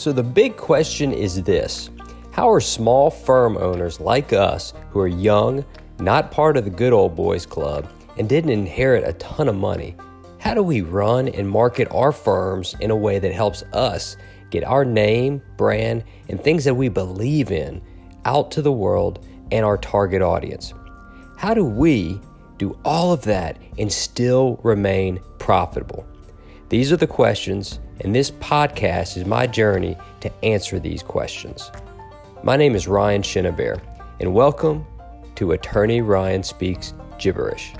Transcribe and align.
So, 0.00 0.12
the 0.12 0.22
big 0.22 0.56
question 0.56 1.12
is 1.12 1.42
this 1.42 1.90
How 2.30 2.50
are 2.50 2.58
small 2.58 3.10
firm 3.10 3.58
owners 3.58 4.00
like 4.00 4.32
us, 4.32 4.72
who 4.92 5.00
are 5.00 5.06
young, 5.06 5.62
not 5.98 6.30
part 6.30 6.56
of 6.56 6.64
the 6.64 6.70
good 6.70 6.94
old 6.94 7.14
boys 7.14 7.44
club, 7.44 7.86
and 8.16 8.26
didn't 8.26 8.48
inherit 8.48 9.06
a 9.06 9.12
ton 9.18 9.46
of 9.46 9.56
money, 9.56 9.94
how 10.38 10.54
do 10.54 10.62
we 10.62 10.80
run 10.80 11.28
and 11.28 11.46
market 11.46 11.86
our 11.90 12.12
firms 12.12 12.74
in 12.80 12.90
a 12.90 12.96
way 12.96 13.18
that 13.18 13.34
helps 13.34 13.62
us 13.74 14.16
get 14.48 14.64
our 14.64 14.86
name, 14.86 15.42
brand, 15.58 16.02
and 16.30 16.40
things 16.40 16.64
that 16.64 16.72
we 16.72 16.88
believe 16.88 17.50
in 17.50 17.82
out 18.24 18.50
to 18.52 18.62
the 18.62 18.72
world 18.72 19.26
and 19.52 19.66
our 19.66 19.76
target 19.76 20.22
audience? 20.22 20.72
How 21.36 21.52
do 21.52 21.66
we 21.66 22.18
do 22.56 22.74
all 22.86 23.12
of 23.12 23.20
that 23.24 23.58
and 23.78 23.92
still 23.92 24.58
remain 24.62 25.20
profitable? 25.38 26.06
These 26.70 26.92
are 26.92 26.96
the 26.96 27.08
questions, 27.08 27.80
and 28.00 28.14
this 28.14 28.30
podcast 28.30 29.16
is 29.16 29.24
my 29.24 29.48
journey 29.48 29.98
to 30.20 30.32
answer 30.44 30.78
these 30.78 31.02
questions. 31.02 31.68
My 32.44 32.56
name 32.56 32.76
is 32.76 32.86
Ryan 32.86 33.22
Chenevert, 33.22 33.80
and 34.20 34.32
welcome 34.32 34.86
to 35.34 35.50
Attorney 35.50 36.00
Ryan 36.00 36.44
Speaks 36.44 36.94
Gibberish. 37.18 37.74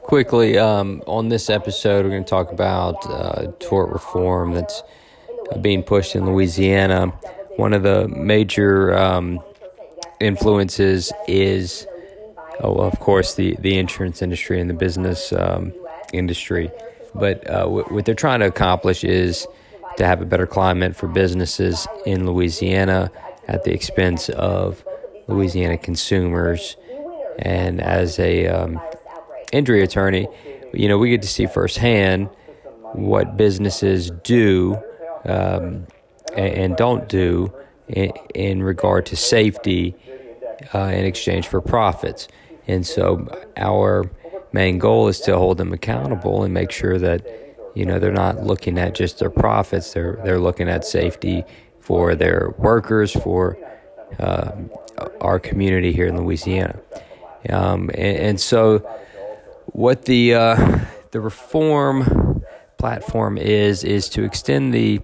Quickly, 0.00 0.56
um, 0.56 1.02
on 1.06 1.28
this 1.28 1.50
episode, 1.50 2.06
we're 2.06 2.12
going 2.12 2.24
to 2.24 2.30
talk 2.30 2.50
about 2.50 2.94
uh, 3.10 3.52
tort 3.60 3.90
reform 3.90 4.54
that's 4.54 4.82
being 5.60 5.82
pushed 5.82 6.16
in 6.16 6.24
Louisiana. 6.24 7.08
One 7.56 7.74
of 7.74 7.82
the 7.82 8.08
major 8.08 8.96
um, 8.96 9.38
influences 10.18 11.12
is 11.28 11.86
oh, 12.62 12.74
of 12.76 12.98
course, 13.00 13.34
the, 13.34 13.56
the 13.60 13.78
insurance 13.78 14.22
industry 14.22 14.60
and 14.60 14.70
the 14.70 14.74
business 14.74 15.32
um, 15.32 15.72
industry. 16.12 16.70
But 17.14 17.48
uh, 17.48 17.66
what 17.66 18.04
they're 18.04 18.14
trying 18.14 18.40
to 18.40 18.46
accomplish 18.46 19.04
is 19.04 19.46
to 19.96 20.06
have 20.06 20.22
a 20.22 20.24
better 20.24 20.46
climate 20.46 20.96
for 20.96 21.08
businesses 21.08 21.86
in 22.06 22.26
Louisiana 22.26 23.10
at 23.48 23.64
the 23.64 23.72
expense 23.72 24.28
of 24.30 24.84
Louisiana 25.28 25.76
consumers. 25.76 26.76
And 27.38 27.80
as 27.80 28.18
a 28.18 28.46
um, 28.46 28.80
injury 29.52 29.82
attorney, 29.82 30.28
you 30.72 30.88
know, 30.88 30.98
we 30.98 31.10
get 31.10 31.22
to 31.22 31.28
see 31.28 31.46
firsthand 31.46 32.30
what 32.94 33.36
businesses 33.36 34.10
do 34.10 34.76
um, 35.24 35.86
and, 36.34 36.54
and, 36.54 36.76
don't 36.76 37.08
do 37.08 37.52
in, 37.88 38.10
in 38.34 38.62
regard 38.62 39.06
to 39.06 39.16
safety 39.16 39.94
uh, 40.74 40.90
in 40.92 41.04
exchange 41.04 41.46
for 41.46 41.60
profits. 41.60 42.28
And 42.66 42.86
so 42.86 43.28
our 43.56 44.10
main 44.52 44.78
goal 44.78 45.08
is 45.08 45.20
to 45.20 45.36
hold 45.36 45.58
them 45.58 45.72
accountable 45.72 46.44
and 46.44 46.52
make 46.52 46.70
sure 46.70 46.98
that 46.98 47.26
you 47.74 47.86
know 47.86 47.98
they're 47.98 48.12
not 48.12 48.44
looking 48.44 48.78
at 48.78 48.94
just 48.94 49.18
their 49.18 49.30
profits 49.30 49.94
they're 49.94 50.20
they're 50.24 50.38
looking 50.38 50.68
at 50.68 50.84
safety 50.84 51.42
for 51.80 52.14
their 52.14 52.54
workers 52.58 53.12
for 53.12 53.56
uh, 54.18 54.52
our 55.20 55.38
community 55.38 55.92
here 55.92 56.06
in 56.06 56.16
Louisiana. 56.16 56.78
Um, 57.48 57.90
and, 57.94 58.18
and, 58.18 58.40
so 58.40 58.78
what 59.66 60.04
the 60.04 60.34
uh, 60.34 60.78
the 61.10 61.20
reform 61.20 62.44
platform 62.78 63.36
is 63.36 63.82
is 63.82 64.08
to 64.10 64.22
extend 64.22 64.72
the 64.72 65.00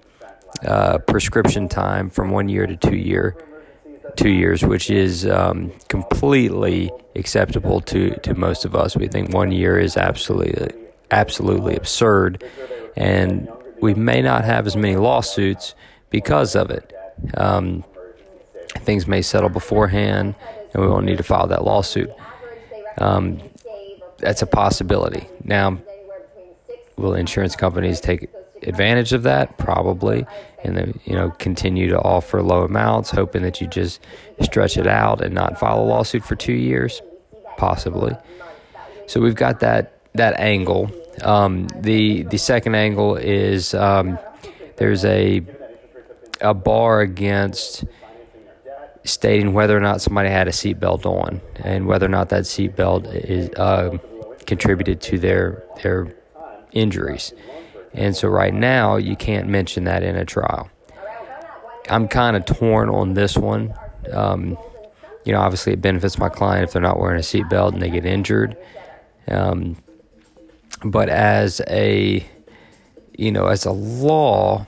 uh, 0.65 0.98
prescription 0.98 1.69
time 1.69 2.11
from 2.11 2.31
one 2.31 2.48
year 2.48 2.67
to 2.67 2.77
two 2.77 2.97
year 2.97 3.37
two 4.19 4.31
years, 4.31 4.65
which 4.65 4.91
is 4.91 5.27
um, 5.27 5.73
completely 5.89 6.91
acceptable 7.15 7.81
to, 7.81 8.11
to 8.21 8.35
most 8.35 8.65
of 8.65 8.75
us. 8.75 8.97
We 8.97 9.07
think 9.07 9.33
one 9.33 9.53
year 9.53 9.79
is 9.79 9.97
absolutely 9.97 10.73
absolutely 11.11 11.75
absurd, 11.75 12.45
and 12.97 13.49
we 13.81 13.95
may 13.95 14.21
not 14.21 14.45
have 14.45 14.67
as 14.67 14.77
many 14.77 14.97
lawsuits 14.97 15.75
because 16.11 16.55
of 16.55 16.71
it. 16.71 16.93
Um, 17.37 17.84
things 18.81 19.07
may 19.07 19.23
settle 19.23 19.49
beforehand, 19.49 20.34
and 20.75 20.83
we 20.83 20.89
won't 20.89 21.07
need 21.07 21.17
to 21.19 21.23
file 21.23 21.47
that 21.47 21.65
lawsuit. 21.65 22.11
Um, 22.99 23.39
that's 24.19 24.43
a 24.43 24.47
possibility. 24.47 25.27
Now, 25.45 25.78
will 26.97 27.15
insurance 27.15 27.55
companies 27.57 28.01
take 28.01 28.28
advantage 28.63 29.13
of 29.13 29.23
that? 29.25 29.59
Probably, 29.59 30.27
and 30.65 30.77
then 30.77 31.01
you 31.05 31.15
know 31.15 31.31
continue 31.39 31.89
to 31.89 31.99
offer 31.99 32.43
low 32.43 32.63
amounts, 32.63 33.11
hoping 33.11 33.43
that 33.43 33.61
you 33.61 33.67
just 33.67 34.01
stretch 34.41 34.77
it 34.77 34.87
out 34.87 35.21
and 35.21 35.35
not 35.35 35.59
file 35.59 35.81
a 35.81 35.85
lawsuit 35.85 36.25
for 36.25 36.37
two 36.37 36.53
years, 36.53 37.03
possibly. 37.57 38.15
So 39.07 39.21
we've 39.21 39.35
got 39.35 39.61
that 39.61 40.01
that 40.15 40.39
angle. 40.39 40.91
Um, 41.23 41.69
the 41.81 42.23
the 42.25 42.39
second 42.39 42.75
angle 42.75 43.17
is 43.17 43.75
um, 43.75 44.19
there's 44.77 45.05
a 45.05 45.43
a 46.41 46.55
bar 46.55 47.01
against 47.01 47.85
stating 49.05 49.55
whether 49.55 49.77
or 49.77 49.81
not 49.81 50.01
somebody 50.01 50.29
had 50.29 50.49
a 50.49 50.51
seatbelt 50.51 51.07
on 51.07 51.41
and 51.57 51.87
whether 51.87 52.07
or 52.07 52.11
not 52.11 52.29
that 52.29 52.45
seatbelt 52.45 53.13
is 53.13 53.49
uh, 53.57 53.97
contributed 54.47 55.01
to 55.01 55.19
their 55.19 55.65
their 55.83 56.15
injuries. 56.73 57.33
And 57.93 58.16
so 58.16 58.28
right 58.28 58.54
now, 58.54 58.97
you 58.97 59.16
can't 59.16 59.49
mention 59.49 59.84
that 59.84 60.03
in 60.03 60.16
a 60.16 60.25
trial. 60.25 60.71
I'm 61.88 62.09
kind 62.09 62.37
of 62.37 62.44
torn 62.44 62.88
on 62.91 63.15
this 63.15 63.37
one. 63.37 63.75
Um, 64.12 64.59
you 65.25 65.32
know, 65.32 65.41
obviously, 65.41 65.72
it 65.72 65.81
benefits 65.81 66.19
my 66.19 66.28
client 66.28 66.65
if 66.65 66.72
they're 66.72 66.82
not 66.82 66.98
wearing 66.98 67.19
a 67.19 67.22
seatbelt 67.22 67.72
and 67.72 67.82
they 67.82 67.91
get 67.91 68.04
injured. 68.04 68.56
Um, 69.27 69.77
but 70.84 71.09
as 71.09 71.60
a, 71.69 72.27
you 73.16 73.32
know, 73.32 73.47
as 73.47 73.65
a 73.65 73.72
law, 73.72 74.66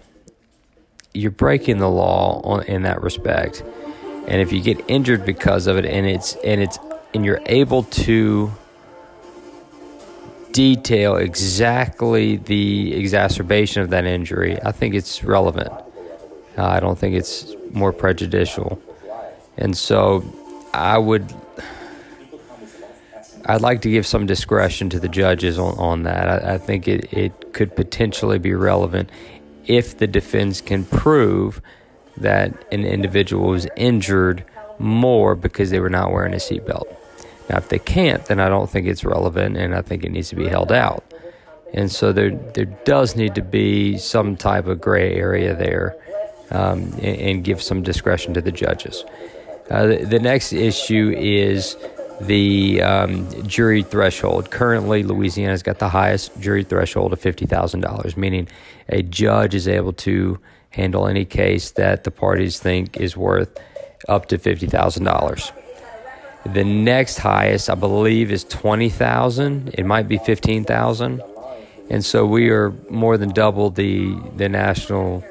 you're 1.14 1.30
breaking 1.30 1.78
the 1.78 1.88
law 1.88 2.40
on, 2.42 2.62
in 2.64 2.82
that 2.82 3.02
respect. 3.02 3.62
And 4.26 4.40
if 4.40 4.52
you 4.52 4.60
get 4.60 4.82
injured 4.88 5.24
because 5.24 5.66
of 5.66 5.76
it, 5.76 5.84
and 5.84 6.06
it's 6.06 6.36
and 6.44 6.60
it's 6.60 6.78
and 7.14 7.24
you're 7.24 7.40
able 7.46 7.84
to 7.84 8.52
detail 10.52 11.16
exactly 11.16 12.36
the 12.36 12.94
exacerbation 12.94 13.82
of 13.82 13.90
that 13.90 14.04
injury, 14.04 14.60
I 14.62 14.72
think 14.72 14.94
it's 14.94 15.22
relevant. 15.24 15.70
Uh, 16.58 16.66
I 16.66 16.80
don't 16.80 16.98
think 16.98 17.14
it's 17.14 17.54
more 17.70 17.92
prejudicial. 17.92 18.82
And 19.56 19.76
so 19.76 20.24
I 20.72 20.98
would 20.98 21.32
I'd 23.46 23.62
like 23.62 23.82
to 23.82 23.90
give 23.90 24.06
some 24.06 24.26
discretion 24.26 24.90
to 24.90 25.00
the 25.00 25.08
judges 25.08 25.58
on, 25.58 25.76
on 25.78 26.02
that. 26.04 26.44
I, 26.44 26.54
I 26.54 26.58
think 26.58 26.86
it, 26.86 27.12
it 27.12 27.52
could 27.52 27.74
potentially 27.74 28.38
be 28.38 28.52
relevant 28.54 29.10
if 29.66 29.98
the 29.98 30.06
defense 30.06 30.60
can 30.60 30.84
prove 30.84 31.60
that 32.16 32.52
an 32.70 32.84
individual 32.84 33.48
was 33.48 33.66
injured 33.76 34.44
more 34.78 35.34
because 35.34 35.70
they 35.70 35.80
were 35.80 35.90
not 35.90 36.12
wearing 36.12 36.34
a 36.34 36.36
seatbelt. 36.36 36.94
Now, 37.50 37.56
if 37.56 37.68
they 37.68 37.80
can't, 37.80 38.24
then 38.26 38.38
I 38.38 38.48
don't 38.48 38.70
think 38.70 38.86
it's 38.86 39.02
relevant, 39.02 39.56
and 39.56 39.74
I 39.74 39.82
think 39.82 40.04
it 40.04 40.12
needs 40.12 40.28
to 40.28 40.36
be 40.36 40.46
held 40.46 40.70
out. 40.70 41.02
And 41.74 41.90
so 41.90 42.12
there, 42.12 42.30
there 42.30 42.66
does 42.84 43.16
need 43.16 43.34
to 43.34 43.42
be 43.42 43.98
some 43.98 44.36
type 44.36 44.68
of 44.68 44.80
gray 44.80 45.16
area 45.16 45.56
there, 45.56 45.96
um, 46.52 46.92
and, 47.02 47.16
and, 47.26 47.44
give 47.44 47.60
some 47.60 47.82
discretion 47.82 48.34
to 48.34 48.40
the 48.40 48.52
judges. 48.52 49.04
Uh, 49.68 49.86
the, 49.86 49.96
the, 50.04 50.18
next 50.20 50.52
issue 50.52 51.12
is 51.16 51.76
the 52.20 52.82
um, 52.82 53.28
jury 53.48 53.82
threshold. 53.82 54.52
Currently, 54.52 55.02
Louisiana's 55.02 55.64
got 55.64 55.80
the 55.80 55.88
highest 55.88 56.40
jury 56.40 56.62
threshold 56.62 57.12
of 57.12 57.20
fifty 57.20 57.46
thousand 57.46 57.80
dollars, 57.80 58.16
meaning 58.16 58.46
a 58.88 59.02
judge 59.02 59.56
is 59.56 59.66
able 59.66 59.92
to 59.94 60.38
handle 60.70 61.08
any 61.08 61.24
case 61.24 61.72
that 61.72 62.04
the 62.04 62.12
parties 62.12 62.60
think 62.60 62.96
is 62.96 63.16
worth 63.16 63.58
up 64.08 64.26
to 64.26 64.38
fifty 64.38 64.68
thousand 64.68 65.02
dollars. 65.02 65.52
The 66.46 66.64
next 66.64 67.18
highest, 67.18 67.68
I 67.68 67.74
believe, 67.74 68.30
is 68.30 68.44
20,000. 68.44 69.74
It 69.74 69.84
might 69.84 70.08
be 70.08 70.18
15,000. 70.18 71.22
And 71.90 72.04
so 72.04 72.24
we 72.24 72.50
are 72.50 72.70
more 72.88 73.18
than 73.18 73.30
double 73.30 73.70
the, 73.70 74.14
the 74.36 74.48
national 74.48 75.24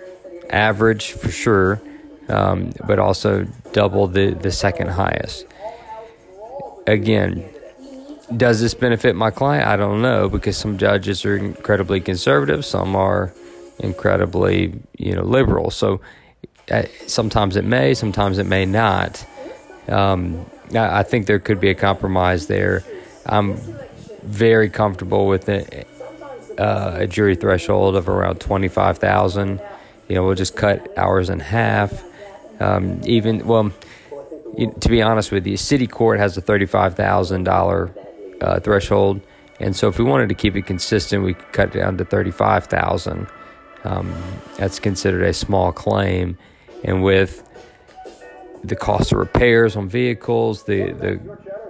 average 0.49 1.13
for 1.13 1.29
sure, 1.29 1.81
um, 2.27 2.73
but 2.85 2.99
also 2.99 3.47
double 3.71 4.07
the, 4.07 4.31
the 4.33 4.51
second 4.51 4.89
highest. 4.89 5.45
Again, 6.85 7.49
does 8.35 8.61
this 8.61 8.73
benefit 8.73 9.15
my 9.15 9.31
client? 9.31 9.67
I 9.67 9.75
don't 9.75 10.01
know 10.01 10.29
because 10.29 10.57
some 10.57 10.77
judges 10.77 11.25
are 11.25 11.35
incredibly 11.35 11.99
conservative, 11.99 12.65
some 12.65 12.95
are 12.95 13.33
incredibly 13.79 14.73
you 14.97 15.15
know 15.15 15.23
liberal. 15.23 15.71
So 15.71 16.01
uh, 16.69 16.83
sometimes 17.07 17.55
it 17.55 17.65
may, 17.65 17.93
sometimes 17.93 18.37
it 18.37 18.45
may 18.45 18.65
not. 18.65 19.25
Um, 19.87 20.45
I 20.75 21.03
think 21.03 21.25
there 21.25 21.39
could 21.39 21.59
be 21.59 21.69
a 21.69 21.75
compromise 21.75 22.47
there. 22.47 22.83
I'm 23.25 23.57
very 24.23 24.69
comfortable 24.69 25.27
with 25.27 25.49
it, 25.49 25.87
uh, 26.57 26.97
a 26.99 27.07
jury 27.07 27.35
threshold 27.35 27.95
of 27.95 28.09
around 28.09 28.39
25,000. 28.39 29.61
You 30.07 30.15
know, 30.15 30.25
we'll 30.25 30.35
just 30.35 30.55
cut 30.55 30.91
hours 30.97 31.29
in 31.29 31.39
half. 31.39 32.03
Um, 32.59 33.01
even, 33.05 33.45
well, 33.47 33.71
you, 34.57 34.73
to 34.79 34.89
be 34.89 35.01
honest 35.01 35.31
with 35.31 35.45
you, 35.47 35.57
city 35.57 35.87
court 35.87 36.19
has 36.19 36.37
a 36.37 36.41
$35,000 36.41 38.41
uh, 38.41 38.59
threshold. 38.59 39.21
And 39.59 39.75
so, 39.75 39.89
if 39.89 39.99
we 39.99 40.05
wanted 40.05 40.29
to 40.29 40.35
keep 40.35 40.55
it 40.55 40.65
consistent, 40.65 41.23
we 41.23 41.33
could 41.33 41.51
cut 41.51 41.75
it 41.75 41.79
down 41.79 41.97
to 41.97 42.05
thirty-five 42.05 42.67
thousand. 42.67 43.27
Um, 43.83 44.15
that's 44.57 44.79
considered 44.79 45.23
a 45.23 45.33
small 45.33 45.73
claim, 45.73 46.37
and 46.85 47.03
with 47.03 47.43
the 48.63 48.75
cost 48.75 49.11
of 49.11 49.19
repairs 49.19 49.75
on 49.75 49.89
vehicles, 49.89 50.63
the 50.63 50.91
the 50.91 51.19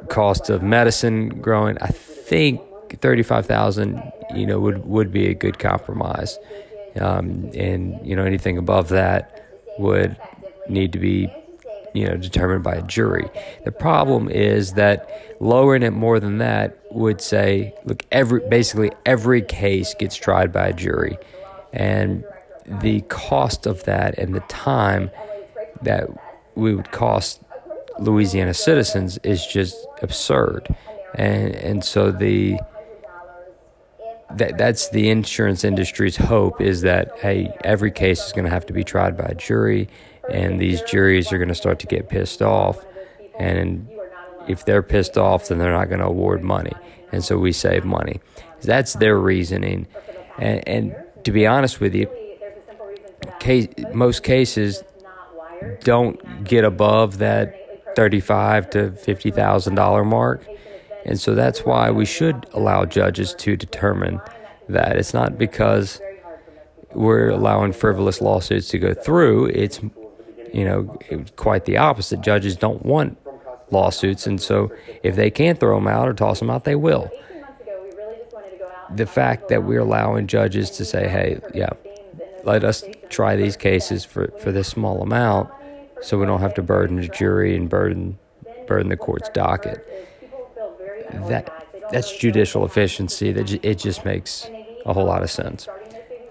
cost 0.07 0.50
of 0.50 0.63
medicine 0.63 1.30
growing, 1.41 1.77
I 1.81 1.88
think 1.88 2.62
thirty-five 3.00 3.45
thousand, 3.45 4.01
you 4.36 4.45
know, 4.45 4.59
would 4.59 4.86
would 4.86 5.12
be 5.12 5.27
a 5.27 5.33
good 5.33 5.59
compromise. 5.59 6.38
Um, 7.00 7.51
and 7.53 8.06
you 8.06 8.15
know, 8.15 8.24
anything 8.24 8.57
above 8.57 8.89
that 8.89 9.45
would 9.77 10.18
need 10.68 10.94
to 10.94 11.00
be 11.00 11.31
you 11.94 12.07
know 12.07 12.18
determined 12.18 12.63
by 12.63 12.75
a 12.75 12.81
jury. 12.81 13.30
The 13.65 13.71
problem 13.71 14.30
is 14.30 14.74
that 14.74 15.09
lowering 15.39 15.83
it 15.83 15.92
more 15.92 16.19
than 16.19 16.39
that 16.39 16.77
would 16.92 17.21
say, 17.21 17.74
look, 17.85 18.03
every 18.12 18.42
basically 18.50 18.92
every 19.06 19.42
case 19.42 19.94
gets 19.94 20.15
tried 20.15 20.51
by 20.51 20.68
a 20.68 20.74
jury, 20.74 21.18
and 21.71 22.24
the 22.65 23.01
cost 23.01 23.65
of 23.65 23.83
that 23.85 24.18
and 24.18 24.35
the 24.35 24.42
time 24.42 25.09
that 25.81 26.07
we 26.59 26.75
would 26.75 26.91
cost 26.91 27.41
Louisiana 28.00 28.53
citizens 28.53 29.17
is 29.19 29.45
just 29.45 29.75
absurd, 30.01 30.67
and 31.15 31.56
and 31.56 31.83
so 31.83 32.11
the 32.11 32.59
that 34.35 34.57
that's 34.57 34.89
the 34.89 35.09
insurance 35.09 35.63
industry's 35.63 36.15
hope 36.15 36.61
is 36.61 36.81
that 36.81 37.17
hey 37.19 37.51
every 37.63 37.91
case 37.91 38.27
is 38.27 38.31
going 38.31 38.45
to 38.45 38.51
have 38.51 38.65
to 38.67 38.73
be 38.73 38.83
tried 38.83 39.17
by 39.17 39.23
a 39.23 39.35
jury 39.35 39.89
and 40.31 40.59
these 40.59 40.81
juries 40.83 41.31
are 41.31 41.38
going 41.38 41.50
to 41.50 41.56
start 41.56 41.79
to 41.79 41.88
get 41.88 42.09
pissed 42.09 42.41
off. 42.41 42.85
And 43.38 43.89
if 44.47 44.65
they're 44.65 44.83
pissed 44.83 45.17
off 45.17 45.47
then 45.47 45.57
they're 45.57 45.71
not 45.71 45.89
going 45.89 46.00
to 46.00 46.06
award 46.06 46.44
money. 46.44 46.73
And 47.11 47.23
so 47.23 47.38
we 47.38 47.51
save 47.51 47.85
money. 47.85 48.19
That's 48.61 48.94
their 48.94 49.17
reasoning. 49.17 49.88
And, 50.38 50.67
and 50.67 50.95
to 51.23 51.31
be 51.31 51.47
honest 51.47 51.79
with 51.79 51.95
you 51.95 52.07
case, 53.39 53.67
most 53.94 54.23
cases 54.23 54.83
don't 55.81 56.44
get 56.44 56.63
above 56.63 57.18
that 57.19 57.56
35 57.95 58.69
to 58.71 58.92
50 58.92 59.31
thousand 59.31 59.75
dollar 59.75 60.04
mark 60.04 60.45
and 61.06 61.19
so 61.19 61.33
that's 61.33 61.66
why 61.66 61.92
we 61.92 62.06
should 62.06 62.45
allow 62.54 62.86
judges 62.86 63.33
to 63.36 63.56
determine 63.56 64.21
that. 64.68 64.98
It's 64.98 65.13
not 65.13 65.38
because 65.38 66.01
we're 66.94 67.30
allowing 67.30 67.74
frivolous 67.74 68.21
lawsuits 68.21 68.68
to 68.69 68.80
go 68.80 68.94
through. 68.94 69.48
It's, 69.48 69.80
you 70.54 70.66
know, 70.66 70.98
quite 71.36 71.66
the 71.66 71.77
opposite. 71.77 72.21
Judges 72.21 72.56
don't 72.56 72.86
want 72.86 73.18
lawsuits. 73.71 74.27
And 74.27 74.42
so 74.42 74.71
if 75.04 75.16
they 75.16 75.31
can't 75.31 75.60
throw 75.60 75.75
them 75.77 75.88
out 75.88 76.07
or 76.07 76.13
toss 76.13 76.39
them 76.39 76.50
out, 76.50 76.66
they 76.66 76.75
will. 76.75 77.10
The 78.95 79.06
fact 79.06 79.50
that 79.50 79.63
we're 79.63 79.81
allowing 79.81 80.27
judges 80.27 80.69
to 80.71 80.86
say, 80.86 81.07
hey, 81.07 81.39
yeah, 81.54 81.69
let 82.44 82.63
us 82.63 82.83
try 83.10 83.36
these 83.36 83.56
cases 83.56 84.04
for, 84.04 84.33
for 84.39 84.51
this 84.51 84.68
small 84.68 85.01
amount 85.01 85.50
so 86.01 86.17
we 86.17 86.25
don't 86.25 86.41
have 86.41 86.53
to 86.53 86.61
burden 86.61 86.97
the 86.97 87.07
jury 87.07 87.55
and 87.55 87.69
burden 87.69 88.17
burden 88.67 88.89
the 88.89 88.97
court's 88.97 89.29
docket 89.29 89.85
that 91.27 91.69
that's 91.91 92.15
judicial 92.15 92.65
efficiency. 92.65 93.31
That 93.31 93.51
it 93.63 93.79
just 93.79 94.05
makes 94.05 94.49
a 94.85 94.93
whole 94.93 95.05
lot 95.05 95.23
of 95.23 95.31
sense. 95.31 95.67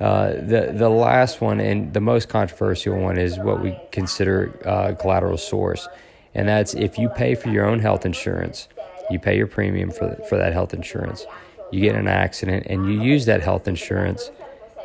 Uh, 0.00 0.30
the 0.30 0.72
the 0.74 0.88
last 0.88 1.40
one 1.40 1.60
and 1.60 1.92
the 1.92 2.00
most 2.00 2.28
controversial 2.28 2.96
one 2.98 3.18
is 3.18 3.38
what 3.38 3.62
we 3.62 3.76
consider 3.90 4.58
uh, 4.64 4.94
collateral 4.94 5.36
source, 5.36 5.88
and 6.34 6.48
that's 6.48 6.74
if 6.74 6.98
you 6.98 7.08
pay 7.08 7.34
for 7.34 7.48
your 7.48 7.66
own 7.66 7.80
health 7.80 8.06
insurance, 8.06 8.68
you 9.10 9.18
pay 9.18 9.36
your 9.36 9.48
premium 9.48 9.90
for 9.90 10.14
for 10.28 10.38
that 10.38 10.52
health 10.52 10.72
insurance, 10.72 11.26
you 11.72 11.80
get 11.80 11.94
in 11.94 12.02
an 12.02 12.08
accident, 12.08 12.66
and 12.68 12.86
you 12.86 13.02
use 13.02 13.26
that 13.26 13.42
health 13.42 13.66
insurance 13.66 14.30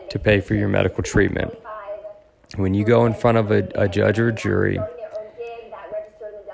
to 0.09 0.17
pay 0.17 0.39
for 0.39 0.55
your 0.55 0.67
medical 0.67 1.03
treatment. 1.03 1.53
When 2.55 2.75
you 2.75 2.85
go 2.85 3.05
in 3.05 3.13
front 3.15 3.37
of 3.39 3.51
a, 3.51 3.67
a 3.73 3.87
judge 3.87 4.19
or 4.19 4.29
a 4.29 4.33
jury, 4.33 4.79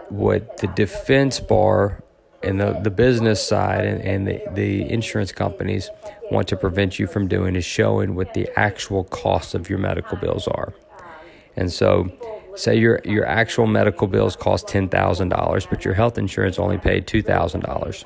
what 0.07 0.57
the 0.57 0.68
defense 0.68 1.40
bar 1.40 2.04
and 2.42 2.60
the, 2.60 2.80
the 2.81 2.90
business 2.90 3.46
side 3.46 3.86
and, 3.86 4.01
and 4.01 4.28
the, 4.28 4.42
the 4.54 4.90
insurance 4.90 5.34
companies 5.34 5.90
want 6.31 6.48
to 6.48 6.56
prevent 6.56 7.00
you 7.00 7.07
from 7.07 7.28
doing 7.28 7.56
is 7.56 7.66
showing 7.66 8.16
what 8.16 8.34
the 8.34 8.48
actual 8.57 9.04
cost 9.06 9.54
of 9.54 9.69
your 9.69 9.78
medical 9.80 10.18
bills 10.18 10.48
are. 10.48 10.74
And 11.57 11.72
so, 11.72 12.10
say 12.56 12.78
your, 12.78 13.01
your 13.04 13.25
actual 13.25 13.68
medical 13.68 14.07
bills 14.07 14.38
cost 14.38 14.68
$10,000, 14.68 15.69
but 15.69 15.84
your 15.84 15.96
health 15.96 16.18
insurance 16.18 16.57
only 16.57 16.78
paid 16.78 17.07
$2,000. 17.07 18.06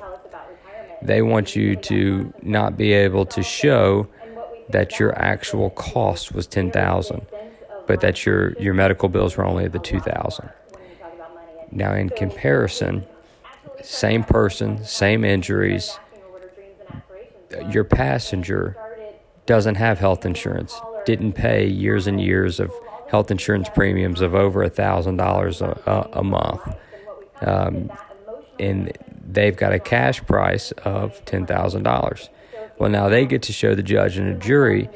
They 1.00 1.22
want 1.22 1.54
you 1.54 1.76
to 1.76 2.34
not 2.42 2.76
be 2.76 2.92
able 2.92 3.26
to 3.26 3.42
show 3.42 4.08
that 4.70 4.98
your 4.98 5.16
actual 5.16 5.70
cost 5.70 6.32
was 6.32 6.48
10000 6.48 7.26
but 7.86 8.00
that 8.00 8.24
your, 8.24 8.52
your 8.60 8.74
medical 8.74 9.08
bills 9.08 9.36
were 9.36 9.44
only 9.44 9.68
the 9.68 9.78
2000 9.78 10.50
Now, 11.70 11.92
in 11.94 12.10
comparison, 12.10 13.06
same 13.82 14.24
person, 14.24 14.84
same 14.84 15.24
injuries. 15.24 15.98
Your 17.70 17.84
passenger 17.84 18.76
doesn't 19.46 19.74
have 19.76 19.98
health 19.98 20.24
insurance, 20.24 20.80
didn't 21.04 21.34
pay 21.34 21.66
years 21.66 22.06
and 22.06 22.20
years 22.20 22.60
of 22.60 22.72
health 23.08 23.30
insurance 23.30 23.68
premiums 23.68 24.20
of 24.20 24.34
over 24.34 24.62
a 24.62 24.70
thousand 24.70 25.16
dollars 25.18 25.60
a 25.60 26.22
month, 26.24 26.62
um, 27.42 27.90
and 28.58 28.96
they've 29.28 29.56
got 29.56 29.72
a 29.72 29.78
cash 29.78 30.24
price 30.24 30.72
of 30.84 31.24
ten 31.24 31.46
thousand 31.46 31.82
dollars. 31.82 32.30
Well, 32.78 32.90
now 32.90 33.08
they 33.08 33.26
get 33.26 33.42
to 33.42 33.52
show 33.52 33.74
the 33.74 33.82
judge 33.82 34.16
and 34.16 34.34
the 34.34 34.38
jury 34.38 34.88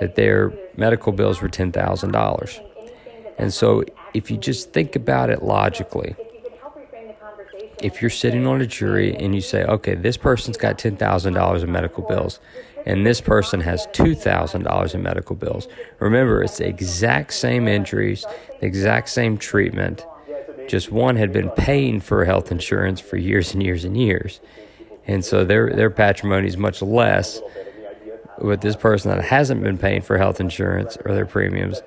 that 0.00 0.16
their 0.16 0.52
medical 0.76 1.12
bills 1.12 1.40
were 1.40 1.48
ten 1.48 1.70
thousand 1.72 2.12
dollars, 2.12 2.60
and 3.38 3.52
so 3.52 3.84
if 4.12 4.30
you 4.30 4.36
just 4.36 4.72
think 4.72 4.96
about 4.96 5.30
it 5.30 5.42
logically 5.42 6.16
if 7.82 8.00
you're 8.00 8.10
sitting 8.10 8.46
on 8.46 8.60
a 8.60 8.66
jury 8.66 9.14
and 9.16 9.34
you 9.34 9.40
say, 9.40 9.64
okay, 9.64 9.94
this 9.94 10.16
person's 10.16 10.56
got 10.56 10.78
$10,000 10.78 11.62
in 11.62 11.72
medical 11.72 12.04
bills 12.04 12.40
and 12.86 13.06
this 13.06 13.20
person 13.20 13.60
has 13.60 13.86
$2,000 13.88 14.94
in 14.94 15.02
medical 15.02 15.36
bills, 15.36 15.68
remember, 15.98 16.42
it's 16.42 16.58
the 16.58 16.66
exact 16.66 17.32
same 17.32 17.68
injuries, 17.68 18.24
the 18.60 18.66
exact 18.66 19.08
same 19.08 19.36
treatment. 19.36 20.04
Just 20.68 20.90
one 20.90 21.16
had 21.16 21.32
been 21.32 21.50
paying 21.50 22.00
for 22.00 22.24
health 22.24 22.50
insurance 22.50 23.00
for 23.00 23.16
years 23.16 23.52
and 23.52 23.62
years 23.62 23.84
and 23.84 23.96
years. 23.96 24.40
And 25.06 25.24
so 25.24 25.44
their, 25.44 25.70
their 25.70 25.90
patrimony 25.90 26.46
is 26.46 26.56
much 26.56 26.82
less. 26.82 27.40
With 28.40 28.60
this 28.60 28.76
person 28.76 29.10
that 29.10 29.22
hasn't 29.22 29.62
been 29.62 29.78
paying 29.78 30.02
for 30.02 30.16
health 30.16 30.40
insurance 30.40 30.96
or 31.04 31.14
their 31.14 31.26
premiums, 31.26 31.82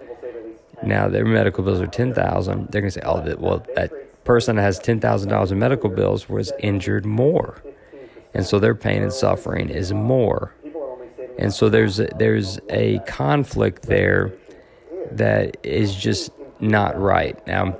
now 0.83 1.07
their 1.07 1.25
medical 1.25 1.63
bills 1.63 1.79
are 1.79 1.87
10000 1.87 2.67
they're 2.69 2.81
going 2.81 2.91
to 2.91 2.99
say, 2.99 3.01
oh, 3.05 3.35
well, 3.39 3.65
that 3.75 3.91
person 4.23 4.55
that 4.55 4.61
has 4.61 4.79
$10,000 4.79 5.51
in 5.51 5.59
medical 5.59 5.89
bills 5.89 6.29
was 6.29 6.51
injured 6.59 7.05
more. 7.05 7.61
And 8.33 8.45
so 8.45 8.59
their 8.59 8.75
pain 8.75 9.03
and 9.03 9.13
suffering 9.13 9.69
is 9.69 9.93
more. 9.93 10.53
And 11.37 11.53
so 11.53 11.69
there's 11.69 11.99
a, 11.99 12.07
there's 12.17 12.59
a 12.69 12.99
conflict 12.99 13.83
there 13.83 14.33
that 15.11 15.57
is 15.63 15.95
just 15.95 16.31
not 16.59 16.99
right. 16.99 17.45
Now, 17.47 17.77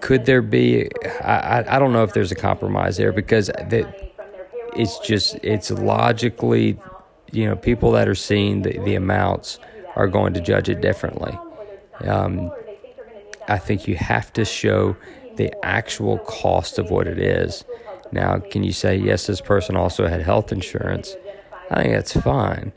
could 0.00 0.26
there 0.26 0.42
be? 0.42 0.88
I, 1.22 1.64
I 1.76 1.78
don't 1.78 1.92
know 1.92 2.02
if 2.02 2.12
there's 2.12 2.32
a 2.32 2.36
compromise 2.36 2.96
there 2.96 3.12
because 3.12 3.46
the, 3.46 4.11
it's 4.76 4.98
just 4.98 5.36
it's 5.42 5.70
logically, 5.70 6.78
you 7.30 7.46
know, 7.46 7.56
people 7.56 7.92
that 7.92 8.08
are 8.08 8.14
seeing 8.14 8.62
the, 8.62 8.78
the 8.78 8.94
amounts 8.94 9.58
are 9.96 10.08
going 10.08 10.34
to 10.34 10.40
judge 10.40 10.68
it 10.68 10.80
differently. 10.80 11.38
Um, 12.04 12.50
I 13.48 13.58
think 13.58 13.86
you 13.86 13.96
have 13.96 14.32
to 14.34 14.44
show 14.44 14.96
the 15.36 15.52
actual 15.64 16.18
cost 16.18 16.78
of 16.78 16.90
what 16.90 17.06
it 17.06 17.18
is. 17.18 17.64
Now, 18.10 18.38
can 18.38 18.62
you 18.62 18.72
say, 18.72 18.96
yes, 18.96 19.26
this 19.26 19.40
person 19.40 19.76
also 19.76 20.06
had 20.06 20.22
health 20.22 20.52
insurance? 20.52 21.16
I 21.70 21.82
think 21.82 21.94
that's 21.94 22.12
fine. 22.12 22.72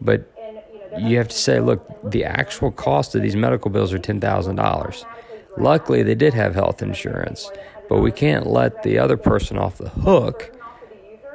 But 0.00 0.30
you 0.98 1.16
have 1.16 1.28
to 1.28 1.36
say, 1.36 1.60
look, 1.60 2.10
the 2.10 2.24
actual 2.24 2.70
cost 2.70 3.14
of 3.14 3.22
these 3.22 3.36
medical 3.36 3.70
bills 3.70 3.92
are 3.92 3.98
$10,000. 3.98 5.04
Luckily, 5.58 6.02
they 6.02 6.14
did 6.14 6.34
have 6.34 6.54
health 6.54 6.82
insurance, 6.82 7.50
but 7.88 8.00
we 8.00 8.12
can't 8.12 8.46
let 8.46 8.82
the 8.82 8.98
other 8.98 9.16
person 9.16 9.56
off 9.56 9.78
the 9.78 9.88
hook 9.88 10.55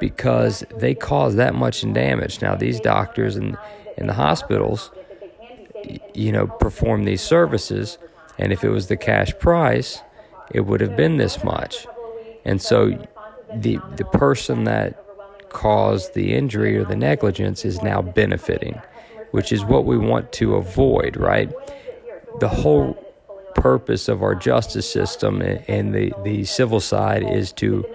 because 0.02 0.64
they 0.78 0.96
caused 0.96 1.36
that 1.36 1.54
much 1.54 1.84
in 1.84 1.92
damage. 1.92 2.42
Now, 2.42 2.56
these 2.56 2.80
doctors 2.80 3.36
and 3.36 3.56
in 3.96 4.08
the 4.08 4.14
hospitals, 4.14 4.90
you 6.12 6.32
know, 6.32 6.48
perform 6.48 7.04
these 7.04 7.22
services 7.22 7.98
and 8.36 8.52
if 8.52 8.64
it 8.64 8.70
was 8.70 8.88
the 8.88 8.96
cash 8.96 9.32
price, 9.38 10.02
it 10.50 10.62
would 10.62 10.80
have 10.80 10.96
been 10.96 11.18
this 11.18 11.44
much. 11.44 11.86
And 12.44 12.60
so 12.60 13.00
the 13.54 13.78
the 13.94 14.04
person 14.06 14.64
that 14.64 15.00
caused 15.50 16.14
the 16.14 16.34
injury 16.34 16.76
or 16.76 16.84
the 16.84 16.96
negligence 16.96 17.64
is 17.64 17.80
now 17.80 18.02
benefiting, 18.02 18.82
which 19.30 19.52
is 19.52 19.64
what 19.64 19.84
we 19.84 19.96
want 19.96 20.32
to 20.32 20.56
avoid, 20.56 21.16
right? 21.16 21.48
The 22.40 22.48
whole 22.48 22.94
purpose 23.54 24.08
of 24.08 24.20
our 24.20 24.34
justice 24.34 24.90
system 24.90 25.40
and 25.68 25.94
the, 25.94 26.12
the 26.24 26.42
civil 26.44 26.80
side 26.80 27.22
is 27.22 27.52
to 27.52 27.86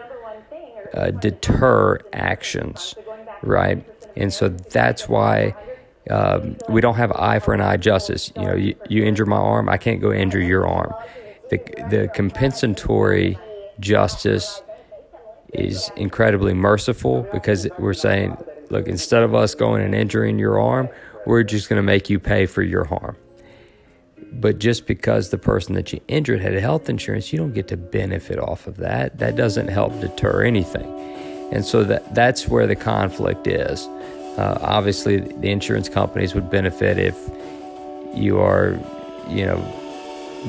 uh, 0.93 1.11
deter 1.11 1.99
actions, 2.13 2.95
right? 3.41 3.85
And 4.15 4.33
so 4.33 4.49
that's 4.49 5.07
why 5.07 5.55
um, 6.09 6.57
we 6.69 6.81
don't 6.81 6.95
have 6.95 7.11
eye 7.11 7.39
for 7.39 7.53
an 7.53 7.61
eye 7.61 7.77
justice. 7.77 8.31
You 8.35 8.41
know, 8.43 8.55
you, 8.55 8.75
you 8.89 9.03
injure 9.03 9.25
my 9.25 9.37
arm, 9.37 9.69
I 9.69 9.77
can't 9.77 10.01
go 10.01 10.11
injure 10.11 10.41
your 10.41 10.67
arm. 10.67 10.93
The, 11.49 11.57
the 11.89 12.11
compensatory 12.13 13.37
justice 13.79 14.61
is 15.53 15.91
incredibly 15.95 16.53
merciful 16.53 17.27
because 17.31 17.67
we're 17.77 17.93
saying, 17.93 18.37
look, 18.69 18.87
instead 18.87 19.23
of 19.23 19.33
us 19.33 19.55
going 19.55 19.83
and 19.83 19.95
injuring 19.95 20.39
your 20.39 20.59
arm, 20.59 20.89
we're 21.25 21.43
just 21.43 21.69
going 21.69 21.77
to 21.77 21.83
make 21.83 22.09
you 22.09 22.19
pay 22.19 22.45
for 22.45 22.61
your 22.61 22.85
harm. 22.85 23.15
But 24.33 24.59
just 24.59 24.85
because 24.85 25.29
the 25.29 25.37
person 25.37 25.73
that 25.75 25.93
you 25.93 26.01
injured 26.07 26.41
had 26.41 26.53
health 26.53 26.89
insurance, 26.89 27.31
you 27.31 27.39
don't 27.39 27.53
get 27.53 27.67
to 27.69 27.77
benefit 27.77 28.39
off 28.39 28.67
of 28.67 28.77
that. 28.77 29.17
That 29.19 29.35
doesn't 29.35 29.69
help 29.69 29.99
deter 29.99 30.43
anything. 30.43 30.85
And 31.51 31.65
so 31.65 31.83
that, 31.85 32.13
that's 32.13 32.47
where 32.47 32.67
the 32.67 32.75
conflict 32.75 33.47
is. 33.47 33.87
Uh, 34.37 34.59
obviously, 34.61 35.17
the 35.17 35.49
insurance 35.49 35.89
companies 35.89 36.35
would 36.35 36.49
benefit 36.49 36.99
if 36.99 37.17
you 38.13 38.39
are, 38.39 38.79
you 39.29 39.45
know, 39.45 39.57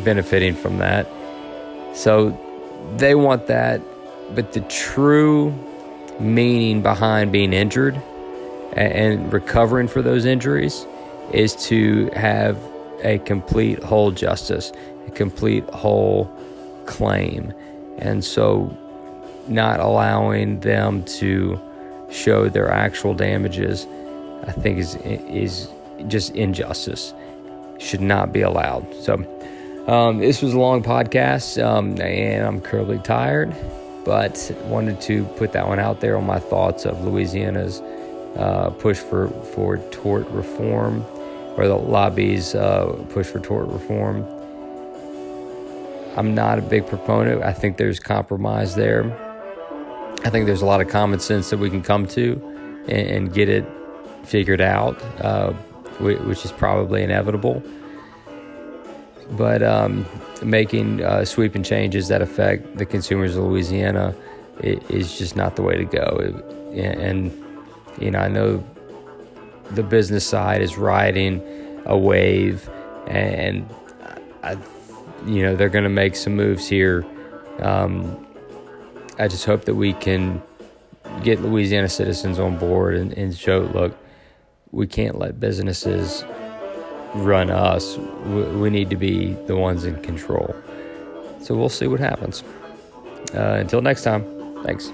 benefiting 0.05 0.55
from 0.55 0.79
that. 0.79 1.07
So 1.95 2.39
they 2.97 3.15
want 3.15 3.47
that, 3.47 3.81
but 4.35 4.53
the 4.53 4.61
true 4.63 5.53
meaning 6.21 6.83
behind 6.83 7.33
being 7.33 7.53
injured 7.53 7.95
and, 8.73 8.93
and 8.93 9.33
recovering 9.33 9.89
for 9.89 10.03
those 10.03 10.25
injuries 10.25 10.85
is 11.33 11.55
to 11.67 12.11
have 12.11 12.59
a 13.03 13.19
complete 13.19 13.83
whole 13.83 14.11
justice, 14.11 14.73
a 15.07 15.11
complete 15.11 15.65
whole 15.71 16.31
claim. 16.87 17.53
And 17.99 18.25
so, 18.25 18.77
not 19.49 19.81
allowing 19.81 20.61
them 20.61 21.05
to 21.05 21.61
show 22.11 22.49
their 22.49 22.71
actual 22.71 23.15
damages, 23.15 23.87
I 24.47 24.53
think 24.53 24.79
is 24.79 24.97
is 24.97 25.69
just 26.07 26.35
injustice. 26.35 27.13
Should 27.79 28.01
not 28.01 28.33
be 28.33 28.41
allowed. 28.41 28.93
So, 28.95 29.15
um, 29.89 30.19
this 30.19 30.43
was 30.43 30.53
a 30.55 30.59
long 30.59 30.83
podcast, 30.83 31.63
um, 31.65 32.01
and 32.01 32.47
I'm 32.47 32.61
currently 32.61 32.99
tired, 32.99 33.55
but 34.05 34.51
wanted 34.65 35.01
to 35.03 35.25
put 35.37 35.53
that 35.53 35.67
one 35.67 35.79
out 35.79 36.01
there 36.01 36.17
on 36.17 36.27
my 36.27 36.39
thoughts 36.39 36.85
of 36.85 37.05
Louisiana's 37.05 37.81
uh, 38.37 38.71
push 38.79 38.99
for 38.99 39.29
for 39.55 39.79
tort 39.91 40.29
reform, 40.29 41.05
or 41.59 41.67
the 41.67 41.77
lobbies 41.77 42.55
uh, 42.55 42.87
push 43.11 43.27
for 43.27 43.41
tort 43.41 43.67
reform. 43.67 44.25
I'm 46.17 46.33
not 46.35 46.59
a 46.61 46.63
big 46.63 46.87
proponent. 46.87 47.43
I 47.43 47.53
think 47.53 47.77
there's 47.77 47.99
compromise 47.99 48.77
there. 48.77 49.05
I 50.25 50.31
think 50.31 50.47
there's 50.47 50.63
a 50.63 50.67
lot 50.67 50.81
of 50.81 50.89
common 50.89 51.19
sense 51.19 51.51
that 51.51 51.59
we 51.59 51.69
can 51.69 51.83
come 51.83 52.07
to 52.09 52.41
and, 52.89 53.09
and 53.09 53.35
get 53.35 53.49
it 53.49 53.65
figured 54.23 54.61
out, 54.61 55.03
uh, 55.21 55.53
which 55.99 56.45
is 56.45 56.53
probably 56.53 57.03
inevitable. 57.03 57.61
But 59.33 59.63
um, 59.63 60.07
making 60.43 61.03
uh, 61.03 61.25
sweeping 61.25 61.65
changes 61.65 62.07
that 62.07 62.23
affect 62.23 62.79
the 62.79 62.87
consumers 62.87 63.37
of 63.37 63.45
Louisiana 63.45 64.15
is 64.63 65.19
just 65.19 65.35
not 65.35 65.57
the 65.57 65.63
way 65.63 65.77
to 65.77 65.85
go. 65.85 66.43
And, 66.73 67.33
you 68.01 68.13
know, 68.13 68.21
I 68.21 68.29
know 68.29 68.63
the 69.73 69.83
business 69.83 70.27
side 70.27 70.63
is 70.63 70.77
riding 70.77 71.43
a 71.87 71.97
wave, 71.97 72.69
and 73.07 73.69
I, 74.43 74.57
you 75.27 75.43
know, 75.43 75.57
they're 75.57 75.69
going 75.69 75.85
to 75.85 75.91
make 75.91 76.17
some 76.17 76.37
moves 76.37 76.69
here. 76.69 77.05
Um, 77.61 78.27
I 79.19 79.29
just 79.29 79.45
hope 79.45 79.65
that 79.65 79.75
we 79.75 79.93
can 79.95 80.43
get 81.23 81.41
Louisiana 81.41 81.89
citizens 81.89 82.39
on 82.39 82.57
board 82.59 82.95
and, 82.95 83.13
and 83.15 83.37
show, 83.37 83.61
look, 83.75 83.97
we 84.71 84.87
can't 84.87 85.19
let 85.19 85.41
businesses 85.41 86.25
run 87.15 87.51
us. 87.51 87.97
We, 87.97 88.43
we, 88.43 88.71
need 88.71 88.91
to 88.91 88.97
be 88.97 89.33
the 89.47 89.57
ones 89.57 89.85
in 89.85 90.01
control. 90.03 90.55
So 91.41 91.57
we'll 91.57 91.69
see 91.69 91.87
what 91.87 92.01
happens. 92.01 92.45
Uh, 93.35 93.57
until 93.61 93.81
next 93.81 94.05
time, 94.05 94.25
thanks. 94.63 94.93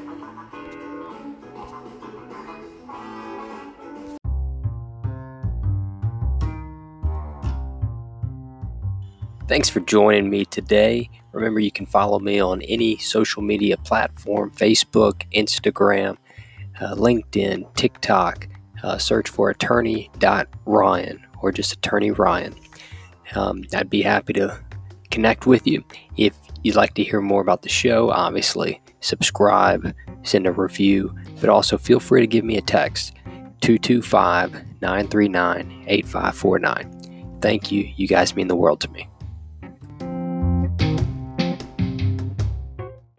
Thanks 9.46 9.68
for 9.68 9.80
joining 9.80 10.30
me 10.30 10.46
today. 10.46 11.10
Remember, 11.32 11.60
you 11.60 11.70
can 11.70 11.84
follow 11.84 12.18
me 12.18 12.40
on 12.40 12.62
any 12.62 12.96
social 12.96 13.42
media 13.42 13.76
platform 13.76 14.50
Facebook, 14.52 15.22
Instagram, 15.32 16.16
uh, 16.80 16.94
LinkedIn, 16.94 17.74
TikTok. 17.74 18.48
Uh, 18.82 18.98
search 18.98 19.28
for 19.28 19.50
attorney.ryan 19.50 21.26
or 21.42 21.52
just 21.52 21.72
attorney 21.72 22.10
Ryan. 22.10 22.54
Um, 23.34 23.64
I'd 23.74 23.90
be 23.90 24.02
happy 24.02 24.32
to 24.34 24.58
connect 25.10 25.46
with 25.46 25.66
you. 25.66 25.84
If 26.16 26.34
you'd 26.62 26.76
like 26.76 26.94
to 26.94 27.04
hear 27.04 27.20
more 27.20 27.40
about 27.40 27.62
the 27.62 27.68
show, 27.68 28.10
obviously 28.10 28.80
subscribe, 29.00 29.94
send 30.22 30.46
a 30.46 30.52
review, 30.52 31.14
but 31.40 31.50
also 31.50 31.76
feel 31.78 32.00
free 32.00 32.20
to 32.20 32.26
give 32.26 32.44
me 32.44 32.56
a 32.56 32.62
text 32.62 33.14
225 33.60 34.52
939 34.80 35.84
8549. 35.86 37.40
Thank 37.40 37.70
you. 37.70 37.90
You 37.96 38.08
guys 38.08 38.34
mean 38.34 38.48
the 38.48 38.56
world 38.56 38.80
to 38.80 38.90
me. 38.90 39.08